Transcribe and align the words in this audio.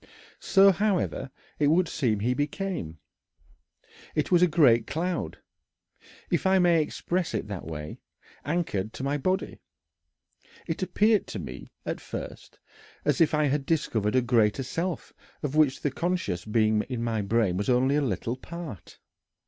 So, 0.39 0.71
however, 0.71 1.29
it 1.59 1.67
would 1.67 1.87
seem 1.87 2.21
he 2.21 2.33
became. 2.33 2.97
"I 4.17 4.23
was 4.31 4.41
a 4.41 4.47
great 4.47 4.87
cloud 4.87 5.37
if 6.31 6.47
I 6.47 6.57
may 6.57 6.81
express 6.81 7.35
it 7.35 7.47
that 7.49 7.65
way 7.67 7.99
anchored 8.43 8.93
to 8.93 9.03
my 9.03 9.19
body. 9.19 9.59
It 10.65 10.81
appeared 10.81 11.27
to 11.27 11.37
me, 11.37 11.69
at 11.85 12.01
first, 12.01 12.57
as 13.05 13.21
if 13.21 13.35
I 13.35 13.43
had 13.45 13.63
discovered 13.63 14.15
a 14.15 14.23
greater 14.23 14.63
self 14.63 15.13
of 15.43 15.55
which 15.55 15.81
the 15.81 15.91
conscious 15.91 16.45
being 16.45 16.81
in 16.89 17.03
my 17.03 17.21
brain 17.21 17.55
was 17.55 17.69
only 17.69 17.95
a 17.95 18.01
little 18.01 18.35
part. 18.37 18.97